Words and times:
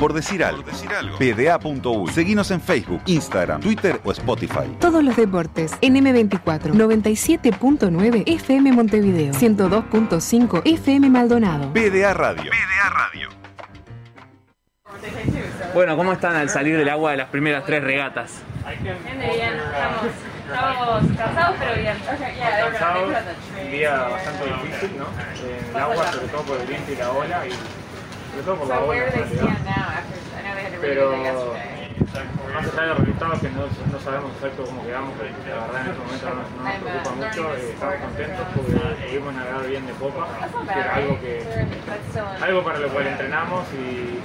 Por 0.00 0.14
decir 0.14 0.42
algo. 0.42 0.64
PDA.U. 1.18 2.08
Seguinos 2.08 2.50
en 2.50 2.62
Facebook, 2.62 3.02
Instagram, 3.04 3.60
Twitter 3.60 4.00
o 4.02 4.12
Spotify. 4.12 4.74
Todos 4.80 5.04
los 5.04 5.14
deportes 5.14 5.74
en 5.82 5.94
M24 5.94 6.72
97.9 6.72 8.22
FM 8.26 8.72
Montevideo 8.72 9.34
102.5 9.34 10.62
FM 10.64 11.10
Maldonado. 11.10 11.70
PDA 11.74 12.14
Radio. 12.14 12.50
PDA 12.50 12.90
Radio. 12.90 13.28
Bueno, 15.74 15.98
¿cómo 15.98 16.14
están 16.14 16.34
al 16.34 16.48
salir 16.48 16.78
del 16.78 16.88
agua 16.88 17.10
de 17.10 17.18
las 17.18 17.28
primeras 17.28 17.66
tres 17.66 17.84
regatas? 17.84 18.40
Bien, 18.82 18.96
bien, 19.04 19.54
estamos, 19.54 20.06
estamos 20.46 21.18
cansados 21.18 21.56
pero 21.58 21.74
bien. 21.78 21.96
Cansados, 22.06 23.14
un 23.64 23.70
día 23.70 23.96
bastante 23.96 24.44
difícil, 24.46 24.98
¿no? 24.98 25.06
En 25.46 25.76
el 25.76 25.82
agua, 25.82 26.12
sobre 26.12 26.28
todo 26.28 26.42
por 26.42 26.58
el 26.58 26.66
viento 26.66 26.90
y 26.90 26.96
la 26.96 27.10
ola, 27.10 27.46
y 27.46 27.50
sobre 27.50 28.42
todo 28.46 28.56
por 28.56 28.68
la 28.68 28.80
ola. 28.80 29.79
Pero 30.90 31.12
más 32.52 32.66
allá 32.66 32.82
de 32.82 32.88
los 32.88 33.38
que 33.38 33.48
no, 33.50 33.62
no 33.62 34.00
sabemos 34.00 34.32
exacto 34.34 34.64
cómo 34.64 34.84
quedamos, 34.84 35.14
pero 35.16 35.30
la 35.54 35.66
verdad 35.66 35.80
en 35.82 35.90
este 35.92 36.02
momento 36.02 36.26
no, 36.26 36.42
no 36.58 36.64
nos 36.66 36.82
preocupa 36.82 37.10
mucho, 37.14 37.54
eh, 37.54 37.70
estamos 37.70 37.94
contentos 37.94 38.46
porque 38.56 39.06
pudimos 39.06 39.34
navegar 39.34 39.66
bien 39.68 39.86
de 39.86 39.92
popa, 39.94 40.26
que 40.66 40.80
era 40.80 40.94
algo 40.96 41.20
que 41.20 41.46
algo 42.42 42.64
para 42.64 42.78
lo 42.80 42.88
cual 42.88 43.06
entrenamos 43.06 43.66
y, 43.72 44.18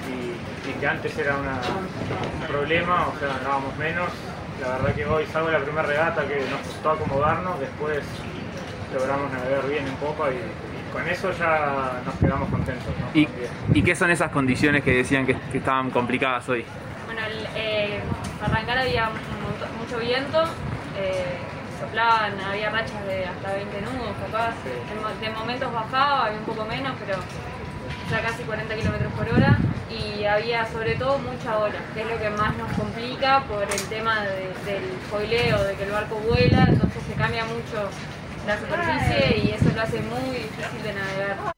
que 0.79 0.87
antes 0.87 1.15
era 1.19 1.35
un 1.37 2.47
problema, 2.47 3.07
o 3.07 3.19
sea, 3.19 3.29
nadábamos 3.37 3.77
menos. 3.77 4.09
La 4.59 4.69
verdad 4.69 4.95
que 4.95 5.05
hoy 5.05 5.25
salvo 5.27 5.49
la 5.49 5.59
primera 5.59 5.83
regata 5.83 6.27
que 6.27 6.41
nos 6.49 6.59
costó 6.67 6.91
acomodarnos, 6.91 7.59
después 7.59 8.03
logramos 8.91 9.31
navegar 9.31 9.67
bien 9.69 9.87
en 9.87 9.95
popa 9.95 10.31
y 10.31 10.41
con 10.95 11.07
eso 11.09 11.31
ya 11.37 12.01
nos 12.05 12.15
quedamos 12.15 12.49
contentos. 12.49 12.87
¿no? 12.87 13.19
¿Y, 13.19 13.27
y 13.73 13.83
qué 13.83 13.95
son 13.95 14.11
esas 14.11 14.31
condiciones 14.31 14.81
que 14.83 14.91
decían 14.95 15.25
que, 15.25 15.35
que 15.51 15.57
estaban 15.57 15.91
complicadas 15.91 16.47
hoy? 16.47 16.63
Bueno, 17.05 17.19
el, 17.27 17.45
eh, 17.55 17.99
para 18.39 18.53
arrancar 18.53 18.77
había 18.77 19.09
mucho 19.77 19.97
viento, 19.99 20.43
eh, 20.97 21.37
soplaban, 21.79 22.39
había 22.39 22.69
rachas 22.69 23.05
de 23.07 23.25
hasta 23.25 23.53
20 23.53 23.81
nudos 23.81 24.13
capaz. 24.25 24.53
De, 24.63 25.01
mo- 25.01 25.19
de 25.19 25.29
momentos 25.37 25.73
bajaba, 25.73 26.25
había 26.27 26.39
un 26.39 26.45
poco 26.45 26.63
menos, 26.65 26.93
pero 27.05 27.17
ya 28.09 28.21
casi 28.21 28.43
40 28.43 28.73
kilómetros 28.75 29.11
por 29.13 29.27
hora. 29.35 29.57
Y 29.89 30.23
había 30.25 30.65
sobre 30.67 30.95
todo 30.95 31.19
mucha 31.19 31.57
ola, 31.59 31.75
que 31.93 32.01
es 32.01 32.07
lo 32.09 32.17
que 32.17 32.29
más 32.29 32.55
nos 32.57 32.71
complica 32.71 33.41
por 33.43 33.63
el 33.63 33.81
tema 33.89 34.21
de- 34.23 34.53
del 34.65 34.83
foileo, 35.11 35.61
de 35.63 35.75
que 35.75 35.83
el 35.83 35.91
barco 35.91 36.15
vuela, 36.27 36.65
entonces 36.69 37.03
se 37.07 37.13
cambia 37.15 37.43
mucho 37.45 37.89
la 38.47 38.59
superficie 38.59 39.37
y 39.43 39.49
eso 39.51 39.65
lo 39.75 39.81
hace 39.81 39.99
muy 40.01 40.29
difícil 40.37 40.83
de 40.83 40.93
navegar. 40.93 41.53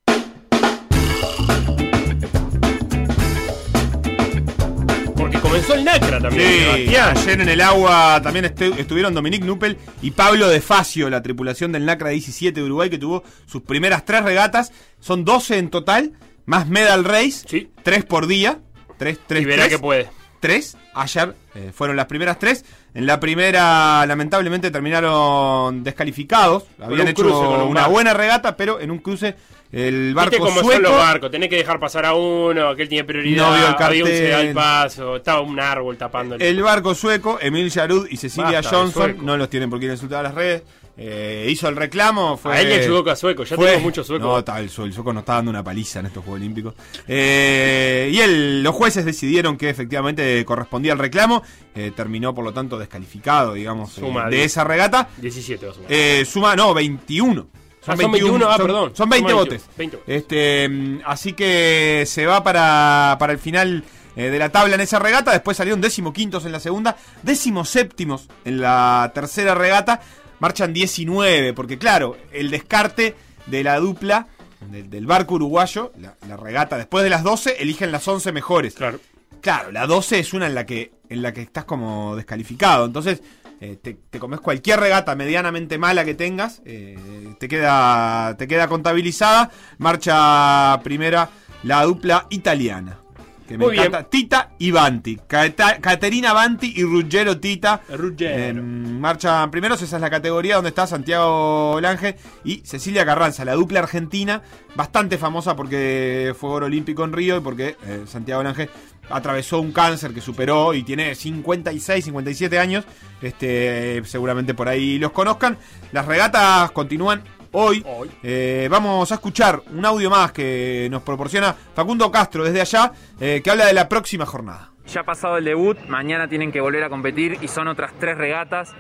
Porque 5.16 5.40
comenzó 5.40 5.74
el 5.74 5.84
Nacra 5.84 6.20
también. 6.20 6.88
Sí, 6.88 6.96
ayer 6.96 7.42
en 7.42 7.50
el 7.50 7.62
agua 7.62 8.20
también 8.22 8.46
estu- 8.46 8.78
estuvieron 8.78 9.14
Dominique 9.14 9.46
Nuppel 9.46 9.78
y 10.02 10.12
Pablo 10.12 10.48
de 10.48 10.62
Facio, 10.62 11.10
la 11.10 11.22
tripulación 11.24 11.72
del 11.72 11.86
NACRA 11.86 12.10
17 12.10 12.60
de 12.60 12.66
Uruguay, 12.66 12.90
que 12.90 12.98
tuvo 13.00 13.24
sus 13.48 13.64
primeras 13.64 14.06
tres 14.06 14.24
regatas. 14.24 14.72
Son 15.00 15.26
12 15.26 15.58
en 15.58 15.70
total, 15.70 16.14
más 16.46 16.68
medal 16.68 17.04
race, 17.04 17.46
Sí. 17.48 17.70
tres 17.84 18.06
por 18.06 18.28
día. 18.28 18.60
Tres, 18.98 19.20
tres, 19.28 19.42
Y 19.44 19.46
verá 19.46 19.64
tres, 19.64 19.76
que 19.76 19.80
puede. 19.80 20.10
tres. 20.40 20.78
Ayer 20.94 21.36
eh, 21.56 21.72
fueron 21.74 21.96
las 21.98 22.06
primeras 22.08 22.40
tres. 22.40 22.64
En 22.98 23.06
la 23.06 23.20
primera, 23.20 24.06
lamentablemente, 24.08 24.72
terminaron 24.72 25.84
descalificados. 25.84 26.64
Habían 26.81 27.02
un 27.02 27.08
hecho 27.09 27.64
un 27.64 27.70
una 27.70 27.88
buena 27.88 28.14
regata, 28.14 28.58
pero 28.58 28.80
en 28.80 28.89
un 28.92 28.98
cruce 29.00 29.36
el 29.72 30.14
barco 30.16 30.31
Viste 30.38 30.52
son 30.54 30.64
sueco 30.64 30.81
los 30.81 30.92
barcos, 30.94 31.30
tenés 31.30 31.50
que 31.50 31.58
dejar 31.58 31.78
pasar 31.80 32.06
a 32.06 32.14
uno, 32.14 32.70
aquel 32.70 32.88
tiene 32.89 33.04
prioridad, 33.04 33.44
No 33.44 33.50
vio 33.50 33.58
el 33.58 33.64
había 33.66 33.70
un 33.72 33.78
cartel. 33.78 34.08
se 34.08 34.30
da 34.30 34.42
el 34.42 34.54
paso, 34.54 35.16
estaba 35.17 35.42
un 35.42 35.59
árbol 35.59 35.98
tapándole. 35.98 36.50
El 36.50 36.64
barco 36.64 36.95
sueco, 36.95 37.38
Emil 37.42 37.70
Yarud 37.70 38.08
y 38.09 38.17
Cecilia 38.17 38.62
Basta 38.62 38.76
Johnson, 38.78 39.17
no 39.22 39.36
los 39.38 39.50
tienen 39.50 39.70
por 39.70 39.80
qué 39.80 39.86
insultar 39.88 40.22
a 40.22 40.23
las 40.23 40.34
redes. 40.34 40.64
eh, 41.00 41.45
hizo 41.52 41.67
el 41.67 41.76
reclamo. 41.76 42.38
Fue, 42.38 42.52
A 42.55 42.61
él 42.61 42.70
y 42.70 42.73
al 42.73 42.88
judoka 42.88 43.16
sueco, 43.16 43.43
ya 43.43 43.55
tenemos 43.55 43.83
muchos 43.83 44.08
suecos. 44.08 44.27
No, 44.27 44.43
tal, 44.43 44.64
el 44.64 44.70
sueco 44.72 45.14
nos 45.14 45.22
está 45.22 45.33
dando 45.33 45.52
una 45.52 45.64
paliza 45.64 45.99
en 45.99 46.08
estos 46.08 46.23
Juegos 46.23 46.39
Olímpicos. 46.39 46.73
Eh, 47.08 48.10
y 48.11 48.20
el- 48.20 48.64
los 48.64 48.73
jueces 48.73 49.05
decidieron 49.05 49.58
que 49.58 49.70
efectivamente 49.70 50.43
correspondía 50.45 50.93
al 50.93 50.99
reclamo. 50.99 51.43
eh, 51.80 51.92
terminó, 51.95 52.33
por 52.33 52.43
lo 52.43 52.52
tanto, 52.54 52.80
descalificado, 52.87 53.53
digamos, 53.53 53.95
eh, 53.98 54.02
Suma 54.02 54.30
de 54.30 54.43
esa 54.43 54.64
regata. 54.64 55.09
17 55.17 55.65
va 55.65 55.71
a 55.71 55.75
sumar. 55.75 55.92
Eh, 55.92 56.25
suma, 56.25 56.55
no, 56.55 56.73
21. 56.73 57.48
Ah, 57.86 57.95
son 57.95 58.11
21, 58.11 58.49
ah, 58.49 58.58
son- 58.58 58.65
perdón. 58.65 58.92
Son 58.95 59.09
20 59.09 59.30
Suma 59.30 59.42
botes. 59.43 59.65
20. 59.77 59.99
Este, 60.08 60.67
mm, 60.70 60.99
así 61.05 61.33
que 61.33 62.03
se 62.08 62.25
va 62.25 62.43
para, 62.43 63.15
para 63.20 63.33
el 63.33 63.39
final 63.39 63.83
eh, 64.15 64.30
de 64.30 64.39
la 64.39 64.49
tabla 64.49 64.75
en 64.75 64.81
esa 64.81 64.99
regata. 64.99 65.31
Después 65.31 65.55
salieron 65.58 65.80
décimo 65.80 66.11
quintos 66.11 66.45
en 66.45 66.52
la 66.52 66.59
segunda, 66.59 66.98
décimo 67.23 67.64
séptimos 67.65 68.27
en 68.45 68.59
la 68.61 69.11
tercera 69.14 69.54
regata. 69.55 70.02
Marchan 70.39 70.73
19, 70.73 71.54
porque 71.54 71.77
claro, 71.77 72.17
el 72.31 72.49
descarte 72.52 73.15
de 73.48 73.64
la 73.64 73.80
dupla 73.80 74.27
del, 74.69 74.89
del 74.89 75.05
barco 75.05 75.36
uruguayo, 75.36 75.92
la, 75.99 76.15
la 76.27 76.36
regata 76.37 76.77
después 76.77 77.04
de 77.04 77.09
las 77.09 77.23
12, 77.23 77.61
eligen 77.61 77.92
las 77.92 78.08
11 78.08 78.31
mejores. 78.33 78.73
Claro. 78.75 78.99
Claro, 79.42 79.71
la 79.71 79.87
12 79.87 80.20
es 80.20 80.33
una 80.33 80.48
en 80.48 80.55
la 80.55 80.65
que, 80.65 80.92
en 81.09 81.21
la 81.21 81.33
que 81.33 81.42
estás 81.42 81.65
como 81.65 82.15
descalificado. 82.15 82.86
Entonces, 82.86 83.21
eh, 83.59 83.77
te, 83.81 83.95
te 84.09 84.20
comes 84.20 84.39
cualquier 84.39 84.80
regata 84.80 85.15
medianamente 85.15 85.77
mala 85.77 86.05
que 86.05 86.14
tengas, 86.14 86.61
eh, 86.65 87.33
te, 87.39 87.48
queda, 87.48 88.36
te 88.37 88.48
queda 88.48 88.67
contabilizada. 88.67 89.49
Marcha 89.80 90.80
primera 90.83 91.30
la 91.64 91.83
dupla 91.83 92.27
italiana. 92.30 92.99
Que 93.48 93.58
me 93.58 93.66
Muy 93.66 93.74
bien. 93.74 93.88
encanta. 93.88 94.10
Tita 94.10 94.50
y 94.60 94.72
Banti. 94.72 95.18
Caterina 95.28 96.34
Banti 96.34 96.74
y 96.76 96.84
Ruggero 96.84 97.40
Tita. 97.40 97.82
Ruggero. 97.90 98.44
En 98.44 99.00
marcha 99.00 99.50
primeros, 99.50 99.82
esa 99.82 99.96
es 99.96 100.02
la 100.02 100.10
categoría 100.10 100.56
donde 100.56 100.70
está 100.70 100.86
Santiago 100.86 101.80
Lange 101.82 102.18
y 102.44 102.58
Cecilia 102.66 103.06
Carranza, 103.06 103.46
la 103.46 103.54
dupla 103.54 103.80
argentina, 103.80 104.42
bastante 104.76 105.18
famosa 105.18 105.56
porque 105.56 106.36
fue 106.38 106.50
oro 106.50 106.66
olímpico 106.66 107.04
en 107.06 107.14
Río 107.14 107.38
y 107.38 107.40
porque 107.40 107.78
eh, 107.86 108.04
Santiago 108.06 108.44
Lange 108.44 108.70
atravesó 109.10 109.62
un 109.62 109.72
cáncer 109.72 110.14
que 110.14 110.20
superó 110.20 110.74
y 110.74 110.84
tiene 110.84 111.16
56, 111.16 112.04
57 112.06 112.60
años. 112.60 112.84
Este, 113.22 114.02
seguramente 114.06 114.54
por 114.54 114.68
ahí 114.68 115.00
los 115.00 115.12
conozcan. 115.12 115.58
Las 115.94 116.06
regatas 116.06 116.72
continúan 116.72 117.24
hoy. 117.58 117.84
Hoy. 117.86 118.12
Eh, 118.22 118.68
vamos 118.70 119.12
a 119.12 119.16
escuchar 119.16 119.62
un 119.72 119.84
audio 119.84 120.10
más 120.10 120.32
que 120.32 120.88
nos 120.92 121.02
proporciona 121.02 121.54
Facundo 121.54 122.12
Castro 122.12 122.44
desde 122.44 122.62
allá, 122.62 122.92
eh, 123.20 123.42
que 123.44 123.50
habla 123.50 123.66
de 123.66 123.73
la 123.73 123.90
próxima 123.90 124.26
jornada. 124.26 124.72
Ya 124.88 125.02
ha 125.02 125.04
pasado 125.04 125.38
el 125.38 125.45
debut, 125.45 125.78
mañana 125.88 126.28
tienen 126.28 126.52
que 126.52 126.62
volver 126.62 126.84
a 126.84 126.90
competir 126.90 127.38
y 127.42 127.48
son 127.48 127.67
otras 127.67 127.92
tres 128.00 128.18
regatas. 128.18 128.74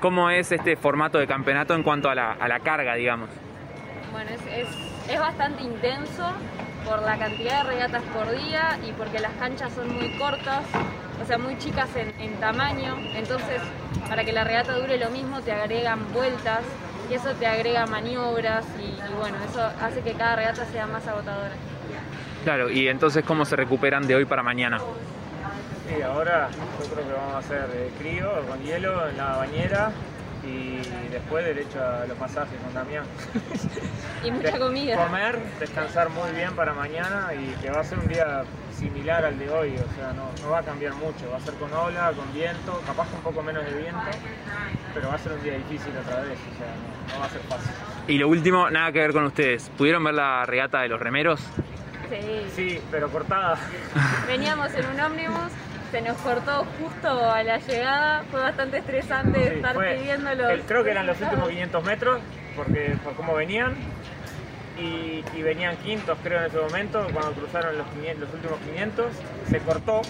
¿Cómo 0.00 0.30
es 0.30 0.52
este 0.52 0.76
formato 0.76 1.18
de 1.18 1.26
campeonato 1.26 1.74
en 1.74 1.82
cuanto 1.82 2.08
a 2.08 2.14
la, 2.14 2.32
a 2.32 2.48
la 2.48 2.60
carga, 2.60 2.94
digamos? 2.94 3.30
Bueno, 4.12 4.30
es, 4.30 4.40
es, 4.68 5.12
es 5.12 5.20
bastante 5.20 5.62
intenso 5.62 6.32
por 6.86 7.02
la 7.02 7.18
cantidad 7.18 7.64
de 7.64 7.70
regatas 7.70 8.02
por 8.14 8.30
día 8.30 8.78
y 8.86 8.92
porque 8.92 9.18
las 9.18 9.32
canchas 9.34 9.72
son 9.72 9.92
muy 9.92 10.16
cortas, 10.18 10.62
o 11.22 11.26
sea, 11.26 11.38
muy 11.38 11.58
chicas 11.58 11.88
en, 11.96 12.14
en 12.20 12.34
tamaño. 12.38 12.96
Entonces, 13.14 13.60
para 14.08 14.24
que 14.24 14.32
la 14.32 14.44
regata 14.44 14.76
dure 14.78 14.98
lo 14.98 15.10
mismo, 15.10 15.40
te 15.40 15.52
agregan 15.52 16.12
vueltas 16.12 16.60
y 17.10 17.14
eso 17.14 17.34
te 17.34 17.46
agrega 17.46 17.86
maniobras 17.86 18.64
y, 18.78 18.84
y 18.84 19.14
bueno, 19.18 19.36
eso 19.48 19.60
hace 19.80 20.00
que 20.02 20.12
cada 20.12 20.36
regata 20.36 20.64
sea 20.66 20.86
más 20.86 21.06
agotadora. 21.06 21.52
Claro, 22.44 22.70
y 22.70 22.88
entonces 22.88 23.24
¿cómo 23.24 23.44
se 23.44 23.56
recuperan 23.56 24.06
de 24.06 24.14
hoy 24.16 24.24
para 24.24 24.42
mañana? 24.42 24.80
Sí, 25.88 26.02
ahora 26.02 26.48
yo 26.50 26.94
creo 26.94 27.06
que 27.06 27.12
vamos 27.12 27.34
a 27.34 27.38
hacer 27.38 27.68
eh, 27.74 27.90
crío 27.98 28.30
con 28.48 28.62
hielo 28.62 29.08
en 29.08 29.16
la 29.16 29.36
bañera 29.36 29.90
y 30.46 30.80
después 31.10 31.44
derecho 31.44 31.82
a 31.82 32.06
los 32.06 32.18
masajes 32.18 32.58
con 32.62 32.74
Damián. 32.74 33.04
Y 34.24 34.30
mucha 34.30 34.52
De- 34.52 34.58
comida. 34.58 34.96
Comer, 34.96 35.38
descansar 35.60 36.08
muy 36.08 36.30
bien 36.32 36.54
para 36.56 36.72
mañana 36.72 37.28
y 37.34 37.54
que 37.60 37.68
va 37.70 37.80
a 37.80 37.84
ser 37.84 37.98
un 37.98 38.08
día 38.08 38.42
similar 38.74 39.22
al 39.22 39.38
de 39.38 39.50
hoy, 39.50 39.74
o 39.74 39.94
sea, 39.96 40.14
no, 40.14 40.30
no 40.42 40.50
va 40.50 40.60
a 40.60 40.62
cambiar 40.62 40.94
mucho, 40.94 41.28
va 41.30 41.36
a 41.36 41.40
ser 41.40 41.52
con 41.54 41.70
ola, 41.74 42.10
con 42.16 42.32
viento, 42.32 42.80
capaz 42.86 43.06
que 43.10 43.16
un 43.16 43.20
poco 43.20 43.42
menos 43.42 43.62
de 43.66 43.74
viento, 43.74 44.00
pero 44.94 45.08
va 45.08 45.14
a 45.16 45.18
ser 45.18 45.32
un 45.32 45.42
día 45.42 45.52
difícil 45.58 45.92
otra 45.98 46.20
vez, 46.22 46.38
o 46.38 46.56
sea, 46.56 46.68
no, 46.74 47.14
no 47.14 47.20
va 47.20 47.26
a 47.26 47.28
ser 47.28 47.40
fácil. 47.42 47.70
Y 48.08 48.16
lo 48.16 48.28
último, 48.28 48.70
nada 48.70 48.90
que 48.92 49.00
ver 49.00 49.12
con 49.12 49.24
ustedes. 49.24 49.70
¿Pudieron 49.76 50.02
ver 50.02 50.14
la 50.14 50.46
regata 50.46 50.80
de 50.80 50.88
los 50.88 50.98
remeros? 50.98 51.40
Sí. 52.08 52.46
Sí, 52.56 52.80
pero 52.90 53.10
cortada. 53.10 53.58
Veníamos 54.26 54.72
en 54.72 54.86
un 54.86 55.00
ómnibus, 55.00 55.52
se 55.94 56.00
nos 56.02 56.16
cortó 56.16 56.64
justo 56.80 57.30
a 57.30 57.44
la 57.44 57.58
llegada, 57.58 58.24
fue 58.28 58.40
bastante 58.40 58.78
estresante 58.78 59.38
Sí, 59.38 59.54
estar 59.54 59.74
fue- 59.74 59.94
el- 60.50 60.62
creo 60.62 60.82
que 60.82 60.90
eran 60.90 61.06
los 61.06 61.20
últimos 61.20 61.48
500 61.48 61.84
metros, 61.84 62.20
porque 62.56 62.96
por 63.04 63.14
cómo 63.14 63.34
venían. 63.34 63.76
Y, 64.76 65.22
y 65.36 65.42
venían 65.42 65.76
quintos, 65.76 66.18
creo, 66.24 66.40
en 66.40 66.46
ese 66.46 66.58
momento, 66.58 67.06
cuando 67.12 67.30
cruzaron 67.34 67.78
los, 67.78 67.86
500 67.86 68.20
los 68.22 68.34
últimos 68.34 68.58
500. 68.58 69.06
Se 69.48 69.60
cortó. 69.60 70.02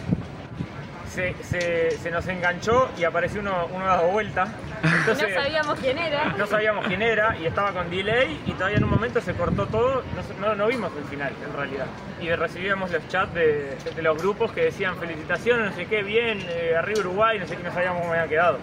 Se, 1.15 1.35
se, 1.45 1.91
se, 1.93 2.11
nos 2.11 2.27
enganchó 2.27 2.91
y 2.99 3.05
apareció 3.05 3.41
uno, 3.41 3.69
uno 3.73 3.85
dado 3.85 4.09
vuelta. 4.09 4.49
Entonces, 4.83 5.29
no 5.31 5.43
sabíamos 5.43 5.79
quién 5.79 5.99
era. 5.99 6.35
No 6.37 6.47
sabíamos 6.47 6.87
quién 6.87 7.03
era 7.03 7.37
y 7.39 7.47
estaba 7.47 7.73
con 7.73 7.89
delay 7.89 8.41
y 8.47 8.53
todavía 8.53 8.79
en 8.79 8.85
un 8.85 8.91
momento 8.91 9.21
se 9.21 9.35
cortó 9.35 9.67
todo. 9.67 10.03
No, 10.41 10.49
no, 10.49 10.55
no 10.55 10.67
vimos 10.67 10.93
el 10.97 11.05
final 11.05 11.33
en 11.47 11.57
realidad. 11.57 11.87
Y 12.21 12.31
recibíamos 12.31 12.91
los 12.91 13.07
chats 13.09 13.33
de, 13.33 13.77
de, 13.95 14.03
los 14.03 14.19
grupos 14.19 14.53
que 14.53 14.65
decían 14.65 14.97
felicitaciones, 14.97 15.71
no 15.71 15.77
sé 15.77 15.87
qué, 15.87 16.03
bien, 16.03 16.45
eh, 16.49 16.75
arriba 16.77 17.01
Uruguay, 17.01 17.39
no 17.39 17.47
sé 17.47 17.57
qué, 17.57 17.63
no 17.63 17.73
sabíamos 17.73 18.03
cómo 18.03 18.13
había 18.13 18.29
quedado. 18.29 18.59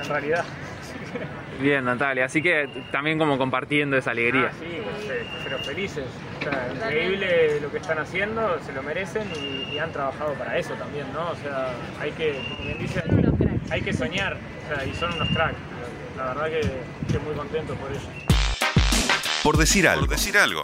En 0.00 0.08
realidad. 0.08 0.44
Bien, 1.60 1.84
Natalia. 1.84 2.24
Así 2.24 2.42
que 2.42 2.68
también 2.90 3.18
como 3.18 3.38
compartiendo 3.38 3.96
esa 3.96 4.10
alegría. 4.10 4.50
Ah, 4.50 4.56
sí, 4.58 5.01
pero 5.52 5.64
felices. 5.64 6.04
O 6.40 6.42
sea, 6.42 6.72
increíble 6.74 7.60
lo 7.60 7.70
que 7.70 7.78
están 7.78 7.98
haciendo, 7.98 8.58
se 8.64 8.72
lo 8.72 8.82
merecen 8.82 9.30
y, 9.36 9.78
han 9.78 9.92
trabajado 9.92 10.34
para 10.34 10.58
eso 10.58 10.74
también, 10.74 11.12
¿no? 11.12 11.30
O 11.30 11.36
sea, 11.36 11.74
hay 12.00 12.12
que, 12.12 12.40
como 12.48 12.64
bien 12.64 12.78
dicen, 12.78 13.64
hay 13.70 13.82
que 13.82 13.92
soñar. 13.92 14.36
O 14.36 14.74
sea, 14.74 14.86
y 14.86 14.94
son 14.94 15.12
unos 15.14 15.28
cracks. 15.30 15.56
La 16.16 16.26
verdad 16.26 16.46
que 16.46 16.60
estoy 16.60 17.20
muy 17.24 17.34
contento 17.34 17.74
por 17.74 17.90
eso. 17.90 18.06
Por 19.42 19.56
decir 19.56 19.88
algo. 19.88 20.06
Por 20.06 20.10
decir 20.10 20.36
algo. 20.38 20.62